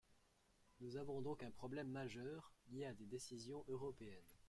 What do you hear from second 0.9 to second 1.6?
avons donc un